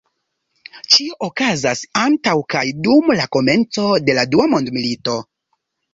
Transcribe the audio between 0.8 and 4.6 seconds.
Ĉio okazas antaŭ kaj dum la komenco de la Dua